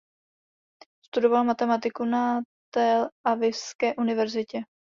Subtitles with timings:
[1.05, 2.41] Studoval matematiku na
[2.75, 4.59] Telavivské univerzitě.